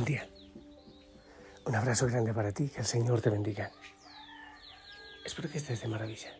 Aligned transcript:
Buen 0.00 0.14
día. 0.14 0.26
Un 1.66 1.74
abrazo 1.74 2.06
grande 2.06 2.32
para 2.32 2.52
ti, 2.52 2.70
que 2.70 2.78
el 2.78 2.86
Señor 2.86 3.20
te 3.20 3.28
bendiga. 3.28 3.70
Espero 5.26 5.50
que 5.50 5.58
estés 5.58 5.82
de 5.82 5.88
maravilla. 5.88 6.30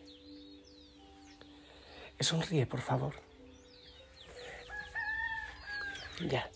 Sonríe, 2.19 2.65
por 2.65 2.81
favor. 2.81 3.13
Ya. 6.27 6.49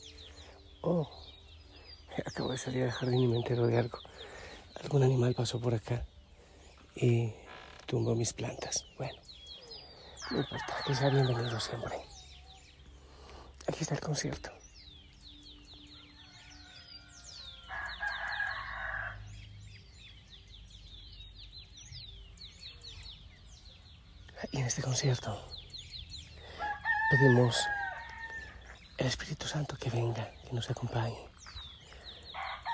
Oh, 0.81 1.07
acabo 2.25 2.51
de 2.53 2.57
salir 2.57 2.81
del 2.81 2.91
jardín 2.91 3.19
y 3.19 3.27
me 3.27 3.35
entero 3.35 3.67
de 3.67 3.77
algo. 3.77 3.99
Algún 4.81 5.03
animal 5.03 5.35
pasó 5.35 5.61
por 5.61 5.75
acá 5.75 6.07
y 6.95 7.31
tumbó 7.85 8.15
mis 8.15 8.33
plantas. 8.33 8.83
Bueno, 8.97 9.21
no 10.31 10.39
importa, 10.39 10.75
que 10.87 10.95
sea 10.95 11.11
bienvenido 11.11 11.59
siempre. 11.59 11.97
Aquí 13.67 13.81
está 13.81 13.93
el 13.93 14.01
concierto. 14.01 14.64
Este 24.75 24.83
concierto 24.83 25.39
pedimos 27.09 27.65
el 28.97 29.07
Espíritu 29.07 29.47
Santo 29.47 29.77
que 29.77 29.89
venga, 29.89 30.29
que 30.45 30.51
nos 30.51 30.69
acompañe, 30.69 31.17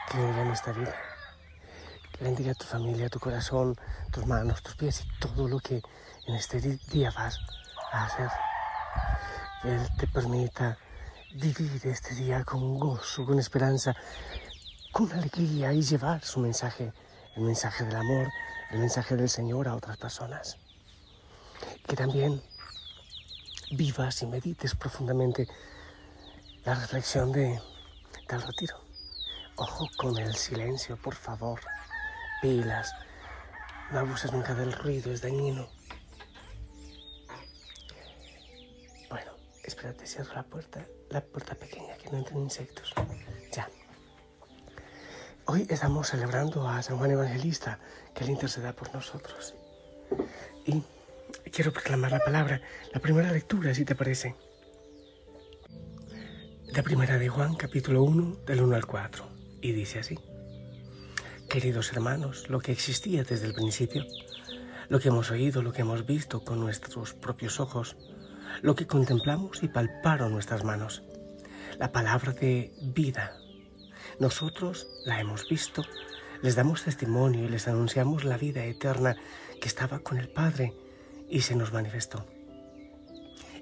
que 0.09 0.17
venga 0.17 0.41
en 0.41 0.47
nuestra 0.47 0.73
vida, 0.73 0.95
que 2.11 2.23
bendiga 2.23 2.55
tu 2.55 2.65
familia, 2.65 3.07
tu 3.07 3.19
corazón, 3.19 3.75
tus 4.11 4.25
manos, 4.25 4.63
tus 4.63 4.75
pies 4.77 5.05
y 5.05 5.19
todo 5.19 5.47
lo 5.47 5.59
que 5.59 5.83
en 6.25 6.33
este 6.33 6.59
día 6.91 7.11
vas 7.11 7.37
a 7.91 8.05
hacer. 8.05 8.29
Que 9.61 9.75
Él 9.75 9.87
te 9.99 10.07
permita 10.07 10.79
vivir 11.35 11.85
este 11.85 12.15
día 12.15 12.43
con 12.43 12.79
gozo, 12.79 13.27
con 13.27 13.37
esperanza, 13.37 13.95
con 14.91 15.11
alegría 15.13 15.71
y 15.71 15.83
llevar 15.83 16.23
su 16.23 16.39
mensaje, 16.39 16.93
el 17.35 17.43
mensaje 17.43 17.83
del 17.83 17.95
amor, 17.95 18.27
el 18.71 18.79
mensaje 18.79 19.15
del 19.15 19.29
Señor 19.29 19.67
a 19.67 19.75
otras 19.75 19.97
personas 19.97 20.60
que 21.91 21.97
también 21.97 22.41
vivas 23.71 24.21
y 24.21 24.25
medites 24.25 24.75
profundamente 24.75 25.45
la 26.63 26.73
reflexión 26.73 27.33
de, 27.33 27.61
del 28.29 28.41
retiro. 28.41 28.77
Ojo 29.57 29.89
con 29.97 30.17
el 30.17 30.33
silencio, 30.35 30.95
por 30.95 31.15
favor. 31.15 31.59
Pilas. 32.41 32.93
No 33.91 33.99
abuses 33.99 34.31
nunca 34.31 34.53
del 34.55 34.71
ruido, 34.71 35.11
es 35.11 35.21
dañino. 35.21 35.67
Bueno, 39.09 39.33
espérate, 39.61 40.07
cierro 40.07 40.33
la 40.33 40.43
puerta, 40.43 40.87
la 41.09 41.19
puerta 41.19 41.55
pequeña, 41.55 41.97
que 41.97 42.09
no 42.09 42.19
entren 42.19 42.39
insectos. 42.39 42.93
Ya. 43.51 43.69
Hoy 45.45 45.67
estamos 45.69 46.07
celebrando 46.07 46.69
a 46.69 46.81
San 46.83 46.97
Juan 46.97 47.11
Evangelista, 47.11 47.79
que 48.15 48.23
Él 48.23 48.29
interceda 48.29 48.71
por 48.71 48.93
nosotros. 48.93 49.55
Y 50.65 50.81
quiero 51.51 51.71
proclamar 51.71 52.11
la 52.11 52.19
palabra, 52.19 52.61
la 52.93 52.99
primera 52.99 53.31
lectura, 53.31 53.73
si 53.73 53.85
te 53.85 53.95
parece. 53.95 54.35
La 56.73 56.83
primera 56.83 57.17
de 57.17 57.29
Juan, 57.29 57.55
capítulo 57.55 58.03
1, 58.03 58.37
del 58.45 58.61
1 58.61 58.75
al 58.75 58.85
4, 58.85 59.27
y 59.61 59.71
dice 59.73 59.99
así. 59.99 60.17
Queridos 61.49 61.91
hermanos, 61.91 62.49
lo 62.49 62.59
que 62.59 62.71
existía 62.71 63.23
desde 63.23 63.47
el 63.47 63.53
principio, 63.53 64.05
lo 64.87 64.99
que 64.99 65.09
hemos 65.09 65.31
oído, 65.31 65.61
lo 65.61 65.73
que 65.73 65.81
hemos 65.81 66.05
visto 66.05 66.45
con 66.45 66.59
nuestros 66.59 67.13
propios 67.13 67.59
ojos, 67.59 67.97
lo 68.61 68.75
que 68.75 68.87
contemplamos 68.87 69.63
y 69.63 69.67
palparon 69.67 70.31
nuestras 70.31 70.63
manos, 70.63 71.03
la 71.77 71.91
palabra 71.91 72.31
de 72.31 72.71
vida. 72.81 73.37
Nosotros 74.19 74.87
la 75.05 75.19
hemos 75.19 75.47
visto, 75.49 75.83
les 76.41 76.55
damos 76.55 76.83
testimonio 76.83 77.43
y 77.43 77.49
les 77.49 77.67
anunciamos 77.67 78.23
la 78.23 78.37
vida 78.37 78.63
eterna 78.63 79.17
que 79.59 79.67
estaba 79.67 79.99
con 79.99 80.17
el 80.17 80.29
Padre 80.29 80.73
y 81.31 81.41
se 81.41 81.55
nos 81.55 81.73
manifestó. 81.73 82.25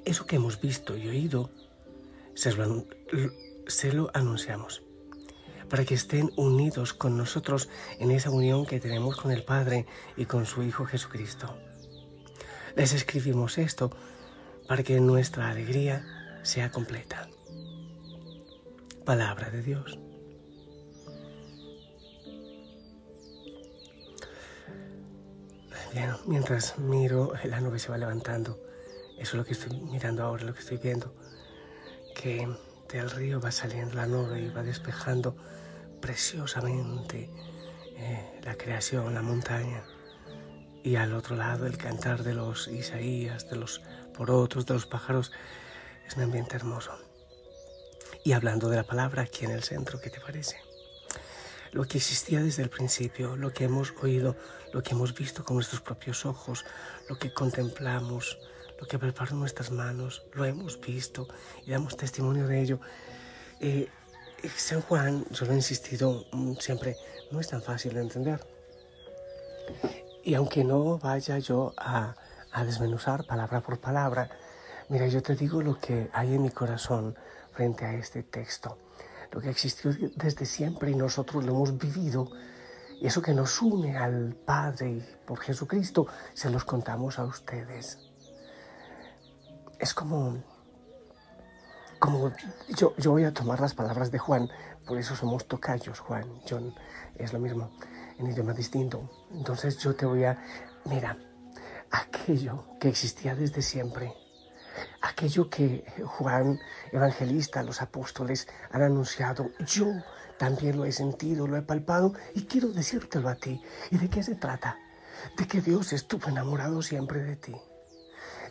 Eso 0.03 0.25
que 0.25 0.37
hemos 0.37 0.59
visto 0.59 0.97
y 0.97 1.07
oído, 1.07 1.51
se 2.33 3.93
lo, 3.93 4.11
anunciamos, 4.13 4.81
para 5.69 5.85
que 5.85 5.93
estén 5.93 6.31
unidos 6.35 6.93
con 6.93 7.15
nosotros 7.15 7.69
en 7.99 8.11
esa 8.11 8.31
unión 8.31 8.65
que 8.65 8.79
tenemos 8.79 9.17
con 9.17 9.31
el 9.31 9.43
Padre 9.43 9.85
y 10.17 10.25
con 10.25 10.45
su 10.45 10.63
Hijo 10.63 10.85
Jesucristo. 10.85 11.55
Les 12.75 12.93
escribimos 12.93 13.57
esto 13.57 13.91
para 14.67 14.83
que 14.83 14.99
nuestra 14.99 15.49
alegría 15.49 16.39
sea 16.43 16.71
completa. 16.71 17.29
Palabra 19.05 19.49
de 19.51 19.61
Dios. 19.61 19.99
Mientras 26.25 26.77
miro, 26.77 27.33
la 27.43 27.61
nube 27.61 27.79
se 27.79 27.89
va 27.89 27.97
levantando. 27.97 28.59
Eso 29.17 29.31
es 29.31 29.33
lo 29.33 29.45
que 29.45 29.53
estoy 29.53 29.79
mirando 29.81 30.23
ahora, 30.23 30.43
lo 30.43 30.53
que 30.53 30.59
estoy 30.59 30.77
viendo. 30.77 31.13
Que 32.15 32.47
del 32.89 33.09
río 33.09 33.39
va 33.41 33.51
saliendo 33.51 33.95
la 33.95 34.05
nube 34.05 34.39
y 34.39 34.49
va 34.49 34.63
despejando 34.63 35.35
preciosamente 36.01 37.29
eh, 37.95 38.39
la 38.43 38.55
creación, 38.55 39.13
la 39.13 39.21
montaña. 39.21 39.83
Y 40.83 40.95
al 40.95 41.13
otro 41.13 41.35
lado 41.35 41.65
el 41.65 41.77
cantar 41.77 42.23
de 42.23 42.33
los 42.33 42.67
Isaías, 42.67 43.49
de 43.49 43.57
los 43.57 43.81
porotos, 44.13 44.65
de 44.65 44.75
los 44.75 44.85
pájaros. 44.85 45.31
Es 46.05 46.15
un 46.15 46.23
ambiente 46.23 46.55
hermoso. 46.55 46.91
Y 48.23 48.33
hablando 48.33 48.69
de 48.69 48.77
la 48.77 48.83
palabra 48.83 49.23
aquí 49.23 49.45
en 49.45 49.51
el 49.51 49.63
centro, 49.63 49.99
¿qué 49.99 50.09
te 50.09 50.19
parece? 50.19 50.68
Lo 51.71 51.85
que 51.85 51.97
existía 51.97 52.41
desde 52.41 52.63
el 52.63 52.69
principio, 52.69 53.35
lo 53.35 53.51
que 53.51 53.65
hemos 53.65 53.93
oído, 54.01 54.35
lo 54.73 54.81
que 54.81 54.91
hemos 54.91 55.13
visto 55.13 55.43
con 55.43 55.55
nuestros 55.55 55.81
propios 55.81 56.25
ojos, 56.25 56.65
lo 57.07 57.17
que 57.17 57.33
contemplamos, 57.33 58.39
lo 58.79 58.87
que 58.87 58.97
preparan 58.97 59.39
nuestras 59.39 59.71
manos, 59.71 60.23
lo 60.33 60.45
hemos 60.45 60.79
visto 60.79 61.27
y 61.65 61.71
damos 61.71 61.97
testimonio 61.97 62.47
de 62.47 62.61
ello. 62.61 62.79
Eh, 63.59 63.87
San 64.55 64.81
Juan, 64.81 65.25
yo 65.31 65.45
lo 65.45 65.51
he 65.51 65.55
insistido 65.55 66.25
mm, 66.31 66.53
siempre, 66.59 66.95
no 67.31 67.39
es 67.39 67.47
tan 67.49 67.61
fácil 67.61 67.93
de 67.93 68.01
entender. 68.01 68.39
Y 70.23 70.33
aunque 70.33 70.63
no 70.63 70.97
vaya 70.97 71.37
yo 71.39 71.73
a, 71.77 72.15
a 72.51 72.63
desmenuzar 72.63 73.25
palabra 73.25 73.61
por 73.61 73.79
palabra, 73.79 74.29
mira, 74.87 75.07
yo 75.07 75.21
te 75.21 75.35
digo 75.35 75.61
lo 75.61 75.77
que 75.77 76.09
hay 76.13 76.35
en 76.35 76.43
mi 76.43 76.51
corazón 76.51 77.15
frente 77.51 77.85
a 77.85 77.93
este 77.93 78.23
texto 78.23 78.77
lo 79.31 79.41
que 79.41 79.49
existió 79.49 79.91
desde 80.15 80.45
siempre 80.45 80.91
y 80.91 80.95
nosotros 80.95 81.43
lo 81.43 81.53
hemos 81.53 81.77
vivido. 81.77 82.29
Y 83.01 83.07
eso 83.07 83.21
que 83.21 83.33
nos 83.33 83.61
une 83.61 83.97
al 83.97 84.35
Padre 84.35 85.19
por 85.25 85.39
Jesucristo, 85.39 86.07
se 86.33 86.49
los 86.49 86.65
contamos 86.65 87.17
a 87.19 87.25
ustedes. 87.25 87.97
Es 89.79 89.93
como, 89.93 90.43
como 91.99 92.33
yo, 92.77 92.93
yo 92.97 93.11
voy 93.11 93.23
a 93.23 93.33
tomar 93.33 93.61
las 93.61 93.73
palabras 93.73 94.11
de 94.11 94.19
Juan, 94.19 94.49
por 94.85 94.97
eso 94.97 95.15
somos 95.15 95.47
tocayos, 95.47 95.99
Juan, 95.99 96.41
John, 96.49 96.73
es 97.15 97.31
lo 97.31 97.39
mismo, 97.39 97.71
en 98.17 98.27
idioma 98.27 98.53
distinto. 98.53 99.09
Entonces 99.31 99.77
yo 99.77 99.95
te 99.95 100.05
voy 100.05 100.25
a, 100.25 100.43
mira, 100.85 101.17
aquello 101.91 102.65
que 102.79 102.89
existía 102.89 103.35
desde 103.35 103.61
siempre, 103.61 104.13
aquello 105.01 105.49
que 105.49 105.85
Juan 106.05 106.59
Evangelista, 106.91 107.63
los 107.63 107.81
apóstoles 107.81 108.47
han 108.71 108.81
anunciado, 108.83 109.51
yo 109.65 109.87
también 110.37 110.77
lo 110.77 110.85
he 110.85 110.91
sentido, 110.91 111.47
lo 111.47 111.57
he 111.57 111.61
palpado 111.61 112.13
y 112.33 112.45
quiero 112.45 112.69
decírtelo 112.69 113.29
a 113.29 113.35
ti. 113.35 113.61
¿Y 113.91 113.97
de 113.97 114.09
qué 114.09 114.23
se 114.23 114.35
trata? 114.35 114.77
De 115.37 115.47
que 115.47 115.61
Dios 115.61 115.93
estuvo 115.93 116.29
enamorado 116.29 116.81
siempre 116.81 117.21
de 117.21 117.35
ti. 117.35 117.55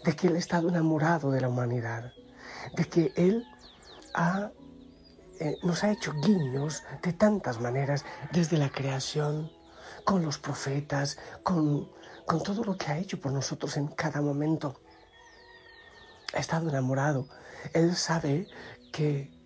de 0.05 0.15
que 0.17 0.29
Él 0.29 0.37
ha 0.37 0.39
estado 0.39 0.69
enamorado 0.69 1.31
de 1.31 1.41
la 1.41 1.49
humanidad, 1.49 2.13
de 2.77 2.85
que 2.85 3.13
Él 3.17 3.45
eh, 5.41 5.57
nos 5.63 5.85
ha 5.85 5.91
hecho 5.93 6.13
guiños 6.15 6.83
de 7.03 7.13
tantas 7.13 7.61
maneras, 7.61 8.05
desde 8.33 8.59
la 8.59 8.71
creación, 8.71 9.51
con 10.05 10.23
los 10.25 10.39
profetas, 10.39 11.19
con, 11.43 11.91
con 12.27 12.43
todo 12.43 12.65
lo 12.65 12.77
que 12.77 12.87
ha 12.87 12.99
hecho 12.99 13.21
por 13.21 13.33
nosotros 13.33 13.77
en 13.77 13.89
cada 13.89 14.21
momento. 14.21 14.81
Ha 16.35 16.39
estado 16.39 16.69
enamorado. 16.69 17.29
Él 17.73 17.97
sabe 17.97 18.47
que 18.93 19.39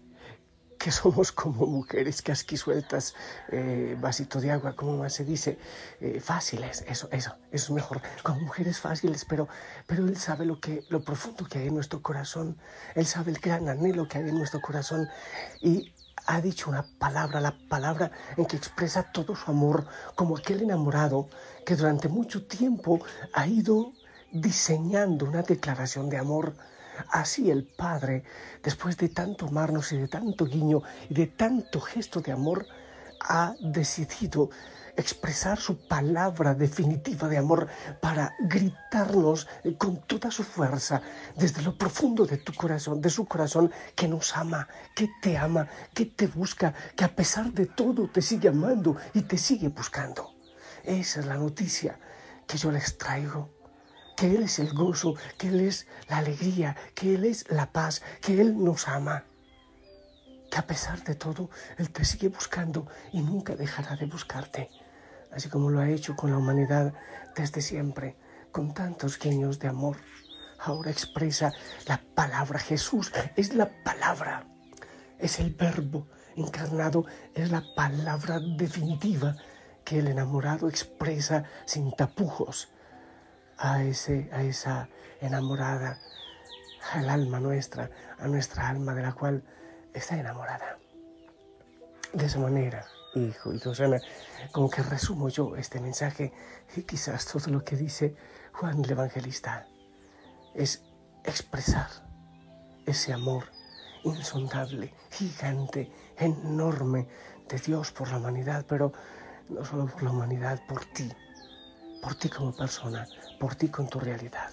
que 0.82 0.90
somos 0.90 1.30
como 1.30 1.64
mujeres 1.66 2.22
casquisueltas, 2.22 3.14
eh, 3.52 3.96
vasito 4.00 4.40
de 4.40 4.50
agua, 4.50 4.74
como 4.74 4.96
más 4.96 5.12
se 5.12 5.24
dice, 5.24 5.56
eh, 6.00 6.18
fáciles, 6.20 6.84
eso, 6.88 7.08
eso, 7.12 7.36
eso 7.52 7.66
es 7.66 7.70
mejor, 7.70 8.02
como 8.24 8.40
mujeres 8.40 8.80
fáciles, 8.80 9.24
pero, 9.24 9.46
pero 9.86 10.04
Él 10.04 10.16
sabe 10.16 10.44
lo, 10.44 10.58
que, 10.58 10.84
lo 10.88 11.04
profundo 11.04 11.46
que 11.46 11.60
hay 11.60 11.68
en 11.68 11.74
nuestro 11.74 12.02
corazón, 12.02 12.58
Él 12.96 13.06
sabe 13.06 13.30
el 13.30 13.38
gran 13.38 13.68
anhelo 13.68 14.08
que 14.08 14.18
hay 14.18 14.28
en 14.28 14.36
nuestro 14.36 14.60
corazón. 14.60 15.08
Y 15.60 15.94
ha 16.26 16.40
dicho 16.40 16.68
una 16.68 16.84
palabra, 16.98 17.40
la 17.40 17.56
palabra 17.68 18.10
en 18.36 18.46
que 18.46 18.56
expresa 18.56 19.04
todo 19.12 19.36
su 19.36 19.52
amor, 19.52 19.86
como 20.16 20.36
aquel 20.36 20.62
enamorado 20.62 21.28
que 21.64 21.76
durante 21.76 22.08
mucho 22.08 22.44
tiempo 22.46 22.98
ha 23.34 23.46
ido 23.46 23.92
diseñando 24.32 25.26
una 25.26 25.42
declaración 25.42 26.08
de 26.08 26.18
amor 26.18 26.54
Así 27.10 27.50
el 27.50 27.64
Padre, 27.64 28.24
después 28.62 28.96
de 28.96 29.08
tanto 29.08 29.46
amarnos 29.46 29.92
y 29.92 29.98
de 29.98 30.08
tanto 30.08 30.46
guiño 30.46 30.82
y 31.08 31.14
de 31.14 31.26
tanto 31.26 31.80
gesto 31.80 32.20
de 32.20 32.32
amor, 32.32 32.66
ha 33.20 33.54
decidido 33.60 34.50
expresar 34.96 35.58
su 35.58 35.86
palabra 35.88 36.54
definitiva 36.54 37.28
de 37.28 37.38
amor 37.38 37.68
para 38.00 38.34
gritarnos 38.40 39.48
con 39.78 40.06
toda 40.06 40.30
su 40.30 40.44
fuerza 40.44 41.00
desde 41.36 41.62
lo 41.62 41.76
profundo 41.76 42.26
de 42.26 42.38
tu 42.38 42.52
corazón, 42.52 43.00
de 43.00 43.10
su 43.10 43.24
corazón, 43.26 43.72
que 43.94 44.08
nos 44.08 44.36
ama, 44.36 44.68
que 44.94 45.08
te 45.22 45.38
ama, 45.38 45.66
que 45.94 46.06
te 46.06 46.26
busca, 46.26 46.74
que 46.94 47.04
a 47.04 47.14
pesar 47.14 47.52
de 47.52 47.66
todo 47.66 48.08
te 48.08 48.20
sigue 48.20 48.48
amando 48.48 48.96
y 49.14 49.22
te 49.22 49.38
sigue 49.38 49.68
buscando. 49.68 50.34
Esa 50.84 51.20
es 51.20 51.26
la 51.26 51.36
noticia 51.36 51.98
que 52.46 52.58
yo 52.58 52.70
les 52.70 52.98
traigo 52.98 53.61
que 54.16 54.34
Él 54.34 54.42
es 54.44 54.58
el 54.58 54.72
gozo, 54.72 55.14
que 55.38 55.48
Él 55.48 55.60
es 55.60 55.86
la 56.08 56.18
alegría, 56.18 56.76
que 56.94 57.14
Él 57.14 57.24
es 57.24 57.50
la 57.50 57.72
paz, 57.72 58.02
que 58.20 58.40
Él 58.40 58.62
nos 58.62 58.88
ama. 58.88 59.24
Que 60.50 60.58
a 60.58 60.66
pesar 60.66 61.02
de 61.04 61.14
todo, 61.14 61.50
Él 61.78 61.90
te 61.90 62.04
sigue 62.04 62.28
buscando 62.28 62.86
y 63.12 63.20
nunca 63.20 63.56
dejará 63.56 63.96
de 63.96 64.06
buscarte, 64.06 64.70
así 65.32 65.48
como 65.48 65.70
lo 65.70 65.80
ha 65.80 65.88
hecho 65.88 66.14
con 66.14 66.30
la 66.30 66.38
humanidad 66.38 66.92
desde 67.34 67.62
siempre, 67.62 68.16
con 68.50 68.74
tantos 68.74 69.18
guiños 69.18 69.58
de 69.58 69.68
amor. 69.68 69.96
Ahora 70.58 70.90
expresa 70.90 71.52
la 71.86 72.00
palabra 72.14 72.58
Jesús, 72.58 73.12
es 73.36 73.54
la 73.54 73.70
palabra, 73.82 74.46
es 75.18 75.40
el 75.40 75.54
verbo 75.54 76.06
encarnado, 76.36 77.04
es 77.34 77.50
la 77.50 77.64
palabra 77.74 78.38
definitiva 78.40 79.36
que 79.84 79.98
el 79.98 80.06
enamorado 80.06 80.68
expresa 80.68 81.44
sin 81.66 81.90
tapujos 81.92 82.71
a, 83.62 83.84
ese, 83.84 84.28
a 84.32 84.42
esa 84.42 84.88
enamorada, 85.20 85.98
al 86.92 87.08
alma 87.08 87.38
nuestra, 87.38 87.88
a 88.18 88.26
nuestra 88.26 88.68
alma 88.68 88.92
de 88.92 89.02
la 89.02 89.12
cual 89.12 89.44
está 89.94 90.18
enamorada. 90.18 90.78
De 92.12 92.26
esa 92.26 92.40
manera, 92.40 92.84
hijo 93.14 93.52
y 93.52 93.60
Susana, 93.60 94.00
como 94.50 94.68
que 94.68 94.82
resumo 94.82 95.28
yo 95.28 95.56
este 95.56 95.80
mensaje 95.80 96.32
y 96.74 96.82
quizás 96.82 97.24
todo 97.24 97.52
lo 97.52 97.64
que 97.64 97.76
dice 97.76 98.16
Juan 98.52 98.84
el 98.84 98.90
Evangelista 98.90 99.66
es 100.54 100.82
expresar 101.24 101.88
ese 102.84 103.12
amor 103.12 103.44
insondable, 104.02 104.92
gigante, 105.12 105.92
enorme 106.18 107.06
de 107.48 107.58
Dios 107.58 107.92
por 107.92 108.10
la 108.10 108.16
humanidad, 108.16 108.66
pero 108.68 108.92
no 109.48 109.64
solo 109.64 109.86
por 109.86 110.02
la 110.02 110.10
humanidad, 110.10 110.60
por 110.66 110.84
ti, 110.86 111.08
por 112.02 112.16
ti 112.16 112.28
como 112.28 112.52
persona, 112.52 113.06
por 113.38 113.54
ti 113.54 113.68
con 113.68 113.88
tu 113.88 114.00
realidad. 114.00 114.50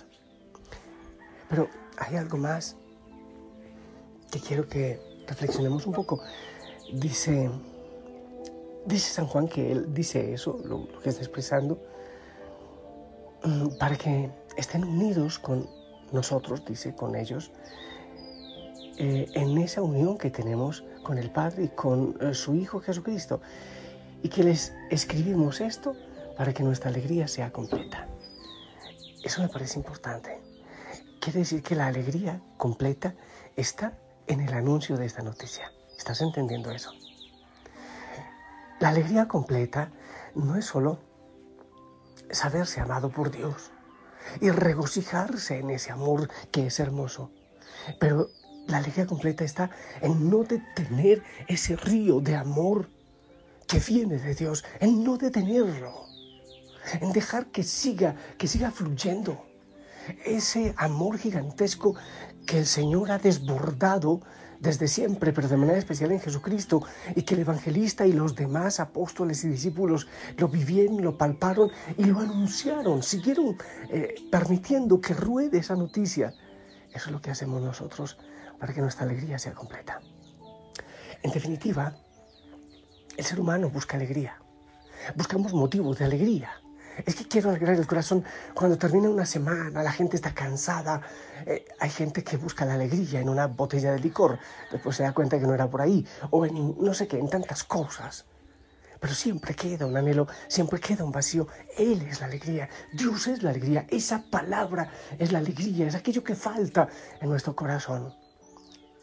Pero 1.50 1.68
hay 1.98 2.16
algo 2.16 2.38
más 2.38 2.76
que 4.32 4.40
quiero 4.40 4.70
que 4.70 5.02
reflexionemos 5.28 5.88
un 5.88 5.94
poco. 5.94 6.22
Dice, 6.94 7.50
dice 8.86 9.14
San 9.14 9.26
Juan 9.26 9.48
que 9.48 9.72
él 9.72 9.92
dice 9.94 10.32
eso, 10.32 10.60
lo, 10.64 10.88
que 11.02 11.10
está 11.10 11.24
expresando, 11.24 11.82
mm, 13.44 13.78
para 13.80 13.98
que 13.98 14.30
estén 14.56 14.84
unidos 14.84 15.40
con 15.40 15.68
nosotros, 16.12 16.64
dice, 16.66 16.94
con 16.96 17.16
ellos, 17.16 17.52
eh, 18.98 19.28
en 19.34 19.58
esa 19.58 19.82
unión 19.82 20.20
que 20.20 20.30
tenemos 20.30 20.84
con 21.02 21.18
el 21.18 21.32
Padre 21.32 21.64
y 21.64 21.70
con 21.70 22.16
eh, 22.22 22.36
su 22.36 22.54
Hijo 22.54 22.80
Jesucristo. 22.80 23.42
Y 24.22 24.30
que 24.30 24.44
les 24.44 24.74
escribimos 24.92 25.62
esto 25.62 25.96
para 26.40 26.54
que 26.54 26.64
nuestra 26.64 26.90
alegría 26.90 27.28
sea 27.28 27.52
completa. 27.52 28.08
Eso 29.26 29.42
me 29.42 29.50
parece 29.50 29.78
importante. 29.78 30.40
Quiere 31.20 31.40
decir 31.40 31.62
que 31.62 31.76
la 31.76 31.88
alegría 31.88 32.42
completa 32.56 33.14
está 33.58 33.98
en 34.26 34.40
el 34.40 34.54
anuncio 34.54 34.96
de 34.96 35.06
esta 35.06 35.22
noticia. 35.22 35.70
¿Estás 35.98 36.22
entendiendo 36.22 36.72
eso? 36.72 36.94
La 38.80 38.88
alegría 38.88 39.28
completa 39.28 39.92
no 40.34 40.56
es 40.56 40.64
solo 40.64 41.00
saberse 42.32 42.80
amado 42.80 43.10
por 43.10 43.32
Dios 43.32 43.72
y 44.40 44.50
regocijarse 44.50 45.60
en 45.60 45.72
ese 45.72 45.92
amor 45.92 46.30
que 46.54 46.68
es 46.68 46.80
hermoso, 46.80 47.32
pero 48.00 48.30
la 48.66 48.78
alegría 48.78 49.08
completa 49.08 49.44
está 49.44 49.72
en 50.00 50.30
no 50.30 50.46
detener 50.46 51.22
ese 51.50 51.76
río 51.76 52.22
de 52.22 52.38
amor 52.38 52.88
que 53.68 53.80
viene 53.80 54.20
de 54.20 54.36
Dios, 54.36 54.64
en 54.80 55.04
no 55.04 55.18
detenerlo 55.18 56.08
en 57.02 57.12
dejar 57.12 57.48
que 57.48 57.64
siga, 57.64 58.16
que 58.38 58.48
siga 58.48 58.72
fluyendo. 58.72 59.46
Ese 60.26 60.74
amor 60.78 61.18
gigantesco 61.18 61.96
que 62.46 62.60
el 62.60 62.66
Señor 62.66 63.12
ha 63.12 63.20
desbordado 63.20 64.22
desde 64.60 64.88
siempre, 64.88 65.32
pero 65.32 65.48
de 65.48 65.58
manera 65.58 65.78
especial 65.78 66.12
en 66.12 66.20
Jesucristo, 66.20 66.82
y 67.16 67.24
que 67.24 67.36
el 67.36 67.42
evangelista 67.42 68.06
y 68.06 68.12
los 68.12 68.36
demás 68.36 68.80
apóstoles 68.80 69.44
y 69.44 69.50
discípulos 69.50 70.08
lo 70.38 70.50
vivieron, 70.50 71.02
lo 71.02 71.18
palparon 71.18 71.70
y 71.98 72.04
lo 72.06 72.20
anunciaron, 72.20 73.02
siguieron 73.02 73.58
eh, 73.90 74.16
permitiendo 74.32 75.00
que 75.00 75.14
ruede 75.14 75.60
esa 75.60 75.76
noticia. 75.76 76.34
Eso 76.94 77.06
es 77.06 77.12
lo 77.12 77.22
que 77.22 77.32
hacemos 77.32 77.62
nosotros 77.62 78.18
para 78.60 78.74
que 78.74 78.82
nuestra 78.82 79.06
alegría 79.06 79.40
sea 79.40 79.54
completa. 79.54 80.02
En 81.22 81.32
definitiva, 81.32 81.96
el 83.16 83.26
ser 83.26 83.40
humano 83.40 83.70
busca 83.70 83.98
alegría. 83.98 84.42
Buscamos 85.16 85.54
motivos 85.54 86.00
de 86.00 86.06
alegría. 86.06 86.52
Es 87.06 87.16
que 87.16 87.28
quiero 87.28 87.50
alegrar 87.50 87.76
el 87.76 87.88
corazón 87.88 88.24
cuando 88.54 88.78
termina 88.78 89.10
una 89.10 89.26
semana, 89.26 89.84
la 89.84 89.92
gente 89.92 90.16
está 90.16 90.34
cansada. 90.34 91.02
Eh, 91.46 91.66
hay 91.80 91.90
gente 91.90 92.24
que 92.24 92.38
busca 92.38 92.66
la 92.66 92.74
alegría 92.74 93.22
en 93.22 93.30
una 93.30 93.48
botella 93.48 93.92
de 93.92 94.00
licor, 94.00 94.40
después 94.72 94.96
se 94.96 95.04
da 95.04 95.14
cuenta 95.14 95.40
que 95.40 95.46
no 95.46 95.54
era 95.54 95.70
por 95.70 95.82
ahí, 95.82 96.06
o 96.32 96.46
en 96.46 96.76
no 96.80 96.94
sé 96.94 97.08
qué, 97.08 97.18
en 97.18 97.30
tantas 97.30 97.64
cosas. 97.64 98.26
Pero 99.00 99.14
siempre 99.14 99.56
queda 99.56 99.86
un 99.86 99.96
anhelo, 99.96 100.28
siempre 100.50 100.80
queda 100.80 101.06
un 101.06 101.12
vacío. 101.12 101.48
Él 101.78 102.02
es 102.02 102.20
la 102.20 102.26
alegría, 102.26 102.70
Dios 102.92 103.28
es 103.28 103.44
la 103.44 103.52
alegría, 103.52 103.86
esa 103.90 104.24
palabra 104.30 104.92
es 105.18 105.32
la 105.32 105.40
alegría, 105.40 105.88
es 105.88 105.96
aquello 105.96 106.24
que 106.24 106.36
falta 106.36 106.90
en 107.22 107.30
nuestro 107.30 107.56
corazón. 107.56 108.14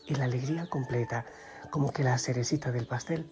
Y 0.07 0.15
la 0.15 0.25
alegría 0.25 0.69
completa, 0.69 1.25
como 1.71 1.93
que 1.93 2.05
la 2.05 2.19
cerecita 2.19 2.71
del 2.71 2.87
pastel 2.87 3.31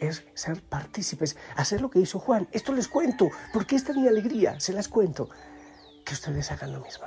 es 0.00 0.24
ser 0.34 0.62
partícipes, 0.62 1.36
hacer 1.56 1.80
lo 1.80 1.90
que 1.90 2.00
hizo 2.00 2.18
Juan. 2.18 2.48
Esto 2.52 2.72
les 2.72 2.88
cuento, 2.88 3.30
porque 3.52 3.76
esta 3.76 3.92
es 3.92 3.98
mi 3.98 4.08
alegría, 4.08 4.58
se 4.60 4.72
las 4.72 4.88
cuento. 4.88 5.28
Que 6.04 6.14
ustedes 6.14 6.50
hagan 6.50 6.72
lo 6.72 6.80
mismo. 6.80 7.06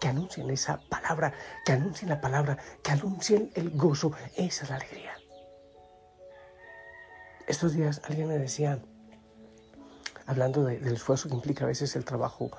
Que 0.00 0.08
anuncien 0.08 0.50
esa 0.50 0.80
palabra, 0.88 1.32
que 1.64 1.72
anuncien 1.72 2.08
la 2.08 2.20
palabra, 2.20 2.58
que 2.82 2.90
anuncien 2.90 3.50
el 3.54 3.70
gozo. 3.70 4.12
Esa 4.36 4.64
es 4.64 4.70
la 4.70 4.76
alegría. 4.76 5.12
Estos 7.46 7.74
días 7.74 8.00
alguien 8.04 8.28
me 8.28 8.38
decía, 8.38 8.80
hablando 10.26 10.64
del 10.64 10.94
esfuerzo 10.94 11.28
que 11.28 11.34
implica 11.34 11.64
a 11.64 11.68
veces 11.68 11.96
el 11.96 12.04
trabajo 12.04 12.50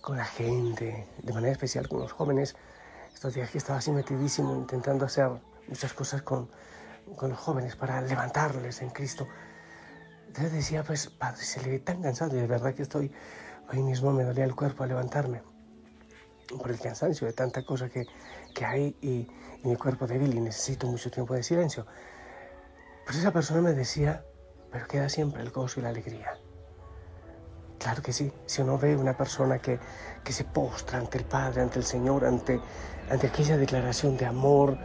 con 0.00 0.16
la 0.16 0.24
gente, 0.24 1.06
de 1.22 1.32
manera 1.32 1.52
especial 1.52 1.88
con 1.88 2.00
los 2.00 2.12
jóvenes, 2.12 2.56
estos 3.14 3.34
días 3.34 3.50
que 3.50 3.58
estaba 3.58 3.78
así 3.78 3.90
metidísimo 3.90 4.54
intentando 4.54 5.06
hacer 5.06 5.30
muchas 5.66 5.92
cosas 5.92 6.22
con, 6.22 6.50
con 7.16 7.30
los 7.30 7.38
jóvenes 7.38 7.76
para 7.76 8.00
levantarles 8.00 8.82
en 8.82 8.90
Cristo. 8.90 9.26
Entonces 10.26 10.52
decía, 10.52 10.84
pues, 10.84 11.08
padre, 11.08 11.42
se 11.42 11.62
le 11.62 11.70
ve 11.70 11.78
tan 11.78 12.02
cansado 12.02 12.36
y 12.36 12.40
de 12.40 12.46
verdad 12.46 12.74
que 12.74 12.82
estoy, 12.82 13.12
hoy 13.70 13.82
mismo 13.82 14.12
me 14.12 14.24
dolía 14.24 14.44
el 14.44 14.54
cuerpo 14.54 14.84
a 14.84 14.86
levantarme 14.86 15.42
por 16.58 16.70
el 16.70 16.78
cansancio 16.78 17.26
de 17.26 17.32
tanta 17.32 17.64
cosa 17.64 17.88
que, 17.88 18.06
que 18.54 18.64
hay 18.64 18.96
y, 19.00 19.08
y, 19.08 19.28
mi 19.64 19.76
cuerpo 19.76 20.06
débil 20.06 20.34
y 20.34 20.40
necesito 20.40 20.86
mucho 20.86 21.10
tiempo 21.10 21.34
de 21.34 21.42
silencio. 21.42 21.86
Pues 23.04 23.18
esa 23.18 23.32
persona 23.32 23.60
me 23.60 23.72
decía, 23.72 24.24
pero 24.70 24.86
queda 24.86 25.08
siempre 25.08 25.42
el 25.42 25.50
gozo 25.50 25.80
y 25.80 25.82
la 25.82 25.90
alegría. 25.90 26.38
Claro 27.78 28.02
que 28.02 28.12
sí, 28.12 28.32
si 28.46 28.62
uno 28.62 28.76
ve 28.76 28.96
una 28.96 29.16
persona 29.16 29.58
que, 29.60 29.78
que 30.24 30.32
se 30.32 30.44
postra 30.44 30.98
ante 30.98 31.18
el 31.18 31.24
Padre, 31.24 31.62
ante 31.62 31.78
el 31.78 31.84
Señor, 31.84 32.24
ante, 32.24 32.60
ante 33.08 33.28
aquella 33.28 33.56
declaración 33.56 34.16
de 34.16 34.26
amor, 34.26 34.76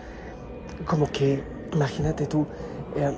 como 0.85 1.11
que, 1.11 1.43
imagínate 1.73 2.27
tú, 2.27 2.45
eh, 2.95 3.11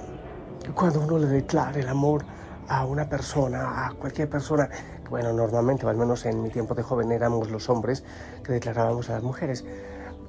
cuando 0.74 1.01
uno 1.01 1.17
le 1.19 1.27
declara 1.27 1.79
el 1.79 1.88
amor 1.88 2.25
a 2.67 2.85
una 2.85 3.07
persona, 3.07 3.88
a 3.88 3.93
cualquier 3.93 4.29
persona, 4.29 4.69
bueno, 5.09 5.33
normalmente, 5.33 5.85
o 5.85 5.89
al 5.89 5.97
menos 5.97 6.25
en 6.25 6.41
mi 6.41 6.50
tiempo 6.50 6.74
de 6.74 6.83
joven, 6.83 7.12
éramos 7.12 7.51
los 7.51 7.69
hombres 7.69 8.03
que 8.43 8.53
declarábamos 8.53 9.09
a 9.09 9.13
las 9.13 9.24
mujeres, 9.24 9.65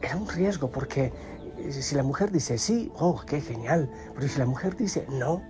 era 0.03 0.17
un 0.17 0.29
riesgo 0.29 0.71
porque 0.71 1.13
eh, 1.57 1.73
si 1.73 1.95
la 1.95 2.03
mujer 2.03 2.31
dice 2.31 2.59
sí, 2.59 2.93
oh, 2.99 3.23
qué 3.27 3.41
genial, 3.41 3.91
pero 4.15 4.29
si 4.29 4.39
la 4.39 4.47
mujer 4.47 4.77
dice 4.77 5.07
no, 5.09 5.43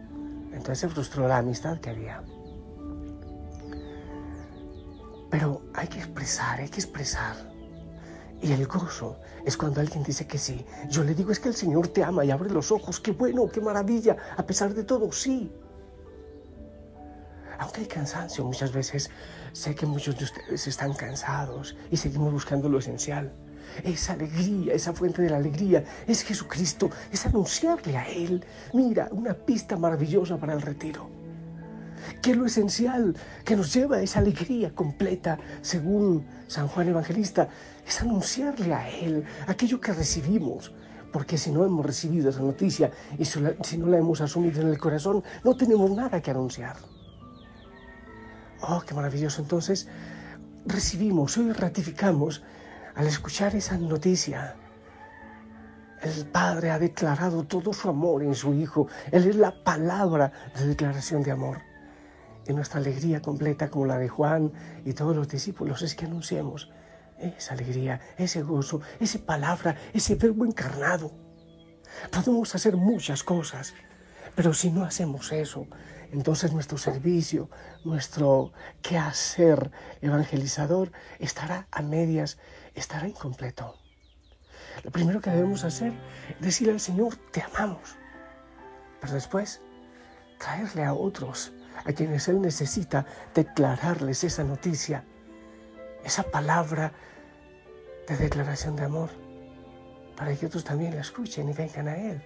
entonces 0.53 0.79
se 0.79 0.89
frustró 0.89 1.27
la 1.27 1.39
amistad 1.39 1.79
que 1.81 1.91
había. 1.91 2.23
Pero 5.31 5.63
hay 5.75 5.89
que 5.89 5.99
expresar, 5.99 6.61
hay 6.61 6.69
que 6.69 6.81
expresar. 6.81 7.56
Y 8.43 8.53
el 8.53 8.67
gozo 8.67 9.19
es 9.45 9.57
cuando 9.57 9.81
alguien 9.81 10.03
dice 10.03 10.27
que 10.27 10.39
sí. 10.39 10.65
Yo 10.89 11.05
le 11.05 11.15
digo 11.15 11.33
es 11.33 11.41
que 11.41 11.49
el 11.49 11.55
Señor 11.55 11.89
te 11.89 12.05
ama 12.05 12.25
y 12.25 12.31
abre 12.31 12.51
los 12.51 12.71
ojos. 12.71 13.01
Qué 13.01 13.13
bueno, 13.13 13.49
qué 13.49 13.61
maravilla. 13.61 14.17
A 14.37 14.45
pesar 14.45 14.75
de 14.75 14.85
todo, 14.85 15.11
sí. 15.13 15.51
Aunque 17.59 17.81
hay 17.81 17.87
cansancio 17.87 18.45
muchas 18.45 18.73
veces, 18.73 19.11
sé 19.53 19.75
que 19.75 19.87
muchos 19.87 20.19
de 20.19 20.25
ustedes 20.25 20.67
están 20.67 20.93
cansados 20.93 21.75
y 21.91 21.97
seguimos 21.97 22.33
buscando 22.33 22.69
lo 22.69 22.79
esencial. 22.79 23.33
Esa 23.83 24.13
alegría, 24.13 24.75
esa 24.75 24.93
fuente 24.93 25.23
de 25.23 25.31
la 25.31 25.39
alegría 25.39 25.85
es 26.07 26.23
Jesucristo, 26.23 26.91
es 27.11 27.25
anunciarle 27.25 27.97
a 27.97 28.09
Él. 28.09 28.45
Mira, 28.75 29.09
una 29.11 29.33
pista 29.33 29.77
maravillosa 29.77 30.37
para 30.37 30.53
el 30.53 30.61
retiro 30.61 31.16
que 32.23 32.35
lo 32.35 32.47
esencial 32.47 33.17
que 33.45 33.57
nos 33.57 33.73
lleva 33.73 33.97
a 33.97 34.03
esa 34.03 34.21
alegría 34.21 34.75
completa, 34.75 35.39
según 35.63 36.27
San 36.47 36.69
Juan 36.69 36.89
Evangelista, 36.89 37.49
es 37.87 38.01
anunciarle 38.01 38.75
a 38.75 38.89
Él 38.89 39.25
aquello 39.47 39.81
que 39.81 39.93
recibimos. 39.93 40.73
Porque 41.13 41.39
si 41.39 41.51
no 41.51 41.65
hemos 41.65 41.87
recibido 41.87 42.31
esa 42.31 42.41
noticia 42.41 42.91
y 43.19 43.25
si 43.25 43.79
no 43.79 43.87
la 43.87 43.99
hemos 43.99 44.21
asumido 44.21 44.61
en 44.61 44.69
el 44.69 44.79
corazón, 44.79 45.23
no 45.45 45.57
tenemos 45.57 45.91
nada 45.91 46.21
que 46.21 46.31
anunciar. 46.31 46.77
Oh, 48.61 48.83
qué 48.87 48.95
maravilloso. 48.95 49.41
Entonces, 49.41 49.89
recibimos, 50.67 51.39
hoy 51.39 51.53
ratificamos 51.53 52.43
al 52.95 53.07
escuchar 53.07 53.55
esa 53.55 53.79
noticia. 53.79 54.57
El 56.03 56.27
Padre 56.27 56.71
ha 56.71 56.79
declarado 56.79 57.45
todo 57.45 57.73
su 57.73 57.89
amor 57.89 58.23
en 58.23 58.35
su 58.35 58.53
Hijo. 58.55 58.89
Él 59.11 59.29
es 59.29 59.37
la 59.37 59.63
palabra 59.65 60.33
de 60.59 60.67
declaración 60.67 61.23
de 61.23 61.31
amor. 61.31 61.66
Y 62.49 62.53
nuestra 62.53 62.81
alegría 62.81 63.21
completa, 63.21 63.69
como 63.71 63.87
la 63.87 63.99
de 63.99 64.09
Juan 64.09 64.53
y 64.85 64.93
todos 64.93 65.17
los 65.17 65.29
discípulos, 65.29 65.83
es 65.83 65.95
que 65.95 66.07
anunciemos 66.07 66.71
esa 67.19 67.55
alegría, 67.55 68.01
ese 68.19 68.43
gozo, 68.43 68.81
esa 69.01 69.19
palabra, 69.19 69.77
ese 69.93 70.15
verbo 70.15 70.45
encarnado. 70.45 71.13
Podemos 72.11 72.55
hacer 72.55 72.77
muchas 72.77 73.23
cosas, 73.23 73.75
pero 74.35 74.53
si 74.53 74.71
no 74.71 74.85
hacemos 74.85 75.33
eso, 75.33 75.67
entonces 76.13 76.53
nuestro 76.53 76.79
servicio, 76.79 77.51
nuestro 77.85 78.53
quehacer 78.83 79.71
evangelizador 80.01 80.93
estará 81.19 81.67
a 81.71 81.83
medias, 81.83 82.39
estará 82.75 83.09
incompleto. 83.09 83.75
Lo 84.85 84.91
primero 84.91 85.21
que 85.21 85.31
debemos 85.31 85.65
hacer 85.65 85.93
es 86.29 86.41
decirle 86.41 86.75
al 86.75 86.81
Señor, 86.81 87.17
te 87.33 87.43
amamos, 87.43 87.97
pero 89.01 89.15
después 89.15 89.61
traerle 90.39 90.85
a 90.85 90.93
otros 90.93 91.53
a 91.87 91.93
quienes 91.93 92.29
Él 92.29 92.41
necesita 92.41 93.07
declararles 93.35 94.25
esa 94.25 94.45
noticia, 94.45 95.05
esa 96.05 96.25
palabra 96.25 96.93
de 98.09 98.17
declaración 98.17 98.77
de 98.77 98.85
amor, 98.85 99.11
para 100.17 100.35
que 100.35 100.47
otros 100.47 100.65
también 100.65 100.95
la 100.95 101.01
escuchen 101.01 101.49
y 101.49 101.53
vengan 101.53 101.89
a 101.89 101.97
Él. 101.97 102.23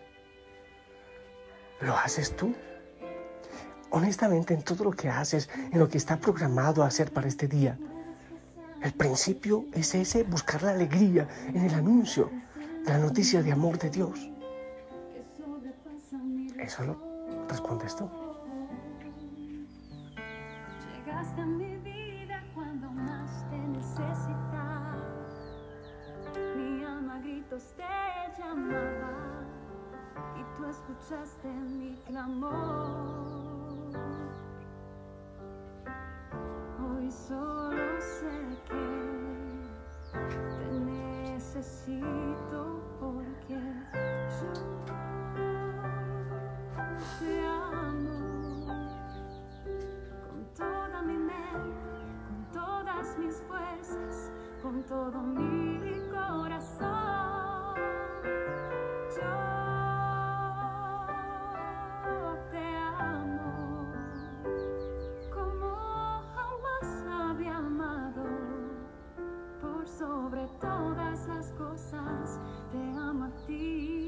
¿Lo 1.80 1.96
haces 1.96 2.36
tú? 2.36 2.54
Honestamente, 3.90 4.54
en 4.54 4.62
todo 4.62 4.84
lo 4.84 4.92
que 4.92 5.08
haces, 5.08 5.48
en 5.72 5.78
lo 5.78 5.88
que 5.88 5.98
está 5.98 6.18
programado 6.18 6.82
a 6.82 6.86
hacer 6.86 7.12
para 7.12 7.28
este 7.28 7.48
día, 7.48 7.78
el 8.82 8.92
principio 8.92 9.66
es 9.72 9.94
ese, 9.94 10.22
buscar 10.22 10.62
la 10.62 10.70
alegría 10.70 11.28
en 11.48 11.64
el 11.64 11.74
anuncio 11.74 12.30
la 12.86 12.98
noticia 12.98 13.42
de 13.42 13.52
amor 13.52 13.78
de 13.78 13.90
Dios. 13.90 14.30
Eso 16.58 16.84
lo 16.84 16.96
respondes 17.48 17.96
tú. 17.96 18.08
Y 30.36 30.42
tú 30.56 30.64
escuchaste 30.66 31.48
mi 31.48 31.96
clamor. 32.06 32.50
Hoy 36.78 37.10
solo 37.10 38.00
sé 38.00 38.30
que 38.68 38.86
te 40.58 40.70
necesito 40.80 42.29
cosas, 72.70 73.32
te 73.46 73.99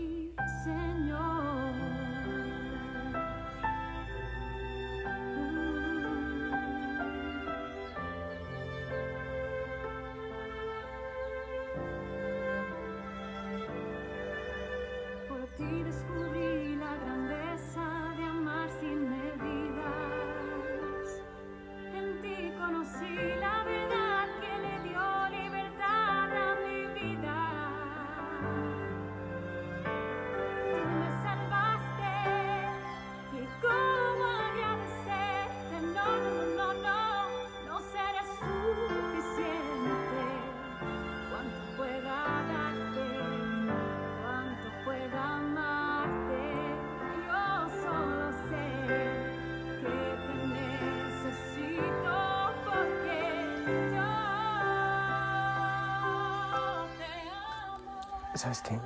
amo. 58.44 58.54
¿Sabes 58.54 58.62
qué? 58.62 58.78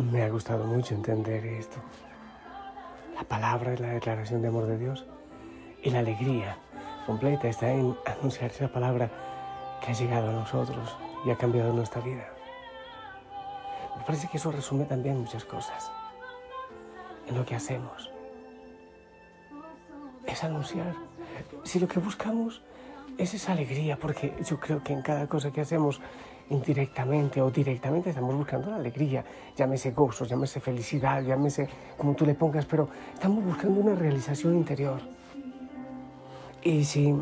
Me 0.00 0.22
ha 0.22 0.28
gustado 0.28 0.64
mucho 0.64 0.94
entender 0.94 1.44
esto. 1.46 1.78
La 3.14 3.24
palabra 3.24 3.72
es 3.72 3.80
la 3.80 3.88
declaración 3.88 4.42
de 4.42 4.48
amor 4.48 4.66
de 4.66 4.78
Dios 4.78 5.04
y 5.82 5.90
la 5.90 6.00
alegría 6.00 6.56
completa 7.06 7.48
está 7.48 7.70
en 7.70 7.96
anunciar 8.06 8.50
esa 8.50 8.68
palabra 8.68 9.10
que 9.80 9.90
ha 9.90 9.94
llegado 9.94 10.28
a 10.30 10.32
nosotros 10.32 10.96
y 11.24 11.30
ha 11.30 11.36
cambiado 11.36 11.72
nuestra 11.72 12.00
vida. 12.02 12.26
Me 13.96 14.04
parece 14.04 14.28
que 14.28 14.36
eso 14.36 14.52
resume 14.52 14.84
también 14.84 15.18
muchas 15.18 15.44
cosas 15.44 15.90
en 17.26 17.36
lo 17.36 17.44
que 17.44 17.54
hacemos. 17.54 18.10
Es 20.26 20.44
anunciar. 20.44 20.94
Si 21.64 21.80
lo 21.80 21.88
que 21.88 22.00
buscamos 22.00 22.62
es 23.18 23.34
esa 23.34 23.52
alegría, 23.52 23.96
porque 23.96 24.34
yo 24.44 24.58
creo 24.58 24.82
que 24.82 24.92
en 24.92 25.02
cada 25.02 25.26
cosa 25.26 25.50
que 25.50 25.60
hacemos 25.60 26.00
indirectamente 26.50 27.40
o 27.40 27.50
directamente 27.50 28.10
estamos 28.10 28.34
buscando 28.34 28.70
la 28.70 28.76
alegría, 28.76 29.24
llámese 29.56 29.92
gozo, 29.92 30.24
llámese 30.24 30.60
felicidad, 30.60 31.22
llámese 31.22 31.68
como 31.96 32.14
tú 32.14 32.26
le 32.26 32.34
pongas, 32.34 32.66
pero 32.66 32.88
estamos 33.14 33.44
buscando 33.44 33.80
una 33.80 33.94
realización 33.94 34.56
interior. 34.56 35.00
Y 36.62 36.84
si 36.84 37.14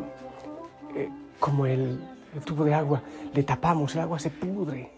como 1.39 1.65
el, 1.65 1.99
el 2.35 2.41
tubo 2.41 2.65
de 2.65 2.73
agua, 2.73 3.01
le 3.33 3.43
tapamos, 3.43 3.95
el 3.95 4.01
agua 4.01 4.19
se 4.19 4.29
pudre. 4.29 4.91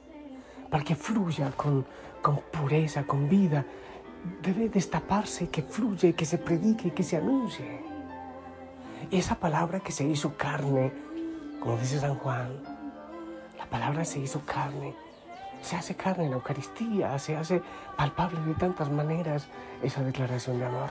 Para 0.69 0.83
que 0.83 0.95
fluya 0.95 1.51
con, 1.51 1.85
con 2.21 2.39
pureza, 2.51 3.03
con 3.03 3.29
vida, 3.29 3.65
debe 4.41 4.69
destaparse, 4.69 5.49
que 5.49 5.61
fluye, 5.61 6.13
que 6.13 6.25
se 6.25 6.37
predique, 6.37 6.91
que 6.91 7.03
se 7.03 7.17
anuncie. 7.17 7.81
Y 9.09 9.17
esa 9.17 9.35
palabra 9.35 9.79
que 9.79 9.91
se 9.91 10.05
hizo 10.05 10.35
carne, 10.37 10.91
como 11.59 11.77
dice 11.77 11.99
San 11.99 12.15
Juan, 12.15 12.80
la 13.61 13.67
palabra 13.69 14.03
se 14.03 14.19
hizo 14.19 14.41
carne, 14.43 14.95
se 15.61 15.75
hace 15.75 15.95
carne 15.95 16.25
en 16.25 16.31
la 16.31 16.37
Eucaristía, 16.37 17.17
se 17.19 17.37
hace 17.37 17.61
palpable 17.95 18.39
de 18.41 18.55
tantas 18.55 18.89
maneras 18.89 19.47
esa 19.83 20.01
declaración 20.01 20.57
de 20.57 20.65
amor 20.65 20.89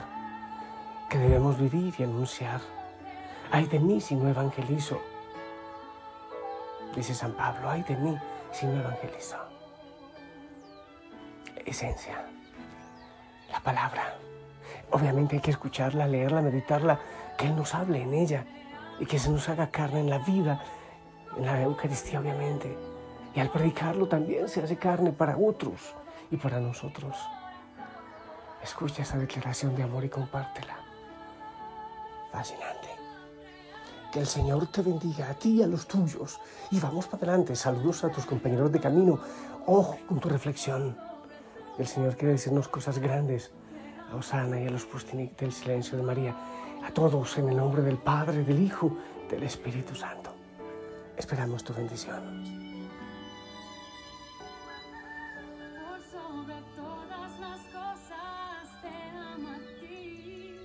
que 1.09 1.19
debemos 1.19 1.59
vivir 1.59 1.93
y 1.99 2.05
anunciar. 2.05 2.61
Ay 3.51 3.67
de 3.67 3.81
mí 3.81 4.01
si 4.01 4.15
no 4.15 4.29
evangelizo, 4.29 5.01
dice 6.95 7.13
San 7.13 7.33
Pablo, 7.33 7.69
ay 7.69 7.83
de 7.83 7.97
mí 7.97 8.17
si 8.53 8.67
no 8.67 8.79
evangelizo. 8.79 9.37
Esencia, 11.67 12.25
la 13.51 13.59
palabra. 13.61 14.15
Obviamente 14.93 15.37
hay 15.37 15.43
que 15.43 15.51
escucharla, 15.51 16.07
leerla, 16.07 16.41
meditarla, 16.41 17.01
que 17.37 17.47
Él 17.47 17.57
nos 17.57 17.75
hable 17.75 18.03
en 18.03 18.15
ella 18.15 18.45
y 19.01 19.07
que 19.07 19.19
se 19.19 19.31
nos 19.31 19.49
haga 19.49 19.71
carne 19.71 20.01
en 20.01 20.11
la 20.11 20.19
vida, 20.19 20.63
en 21.37 21.47
la 21.47 21.63
Eucaristía 21.63 22.21
obviamente. 22.21 22.77
Y 23.35 23.41
al 23.41 23.51
predicarlo 23.51 24.09
también 24.09 24.49
se 24.49 24.63
hace 24.63 24.77
carne 24.77 25.13
para 25.13 25.37
otros 25.37 25.95
y 26.31 26.37
para 26.37 26.61
nosotros. 26.61 27.17
Escucha 28.63 29.03
esa 29.03 29.19
declaración 29.19 29.75
de 29.75 29.83
amor 29.83 30.05
y 30.05 30.09
compártela. 30.09 30.77
Fascinante. 32.31 32.89
Que 34.13 34.21
el 34.21 34.27
Señor 34.27 34.67
te 34.67 34.83
bendiga 34.83 35.31
a 35.31 35.35
ti 35.35 35.59
y 35.59 35.63
a 35.63 35.67
los 35.67 35.87
tuyos. 35.87 36.41
Y 36.71 36.81
vamos 36.81 37.07
para 37.07 37.29
adelante. 37.29 37.55
Saludos 37.57 38.05
a 38.05 38.11
tus 38.11 38.27
compañeros 38.27 38.71
de 38.73 38.81
camino. 38.81 39.21
Ojo 39.67 39.99
con 40.09 40.21
tu 40.21 40.29
reflexión. 40.29 40.97
El 41.79 41.87
Señor 41.87 42.17
quiere 42.17 42.33
decirnos 42.33 42.69
cosas 42.69 42.99
grandes. 42.99 43.53
A 44.13 44.17
Osana 44.17 44.61
y 44.61 44.67
a 44.67 44.71
los 44.71 44.85
Pustinik 44.85 45.39
del 45.39 45.53
silencio 45.53 45.97
de 45.97 46.03
María. 46.03 46.35
A 46.85 46.93
todos 46.93 47.39
en 47.39 47.49
el 47.49 47.57
nombre 47.57 47.83
del 47.83 47.99
Padre, 47.99 48.43
del 48.43 48.61
Hijo, 48.61 48.97
del 49.31 49.45
Espíritu 49.45 49.95
Santo. 49.95 50.30
Esperamos 51.17 51.65
tu 51.65 51.75
bendición. 51.75 52.23
Por 55.75 56.03
sobre 56.03 56.55
todas 56.77 57.41
las 57.41 57.61
cosas 57.67 58.83
te 58.83 58.89
amo 59.19 59.49
a 59.51 59.59
ti, 59.81 60.57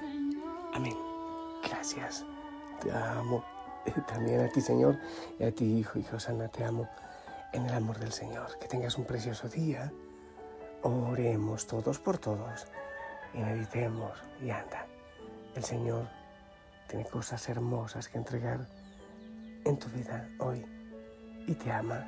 Señor. 0.00 0.70
Amén. 0.74 0.96
Gracias. 1.64 2.24
Te 2.80 2.92
amo. 2.92 3.44
También 4.06 4.40
a 4.40 4.48
ti, 4.48 4.60
Señor, 4.60 4.98
y 5.38 5.44
a 5.44 5.52
ti, 5.52 5.64
Hijo 5.64 5.98
y 5.98 6.04
Josana, 6.04 6.48
te 6.48 6.64
amo 6.64 6.88
en 7.52 7.66
el 7.66 7.74
amor 7.74 7.98
del 7.98 8.12
Señor. 8.12 8.58
Que 8.58 8.68
tengas 8.68 8.96
un 8.98 9.04
precioso 9.04 9.48
día. 9.48 9.92
Oremos 10.82 11.66
todos 11.66 11.98
por 11.98 12.18
todos 12.18 12.66
y 13.34 13.38
meditemos 13.38 14.12
y 14.40 14.50
anda. 14.50 14.86
El 15.54 15.64
Señor 15.64 16.06
tiene 16.88 17.04
cosas 17.04 17.48
hermosas 17.48 18.08
que 18.08 18.18
entregar 18.18 18.60
en 19.64 19.78
tu 19.78 19.88
vida 19.88 20.28
hoy 20.38 20.64
y 21.46 21.54
te 21.54 21.70
ama 21.72 22.04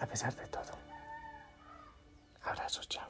a 0.00 0.06
pesar 0.06 0.34
de 0.34 0.46
todo. 0.46 0.78
Abrazos, 2.42 2.88
chao. 2.88 3.09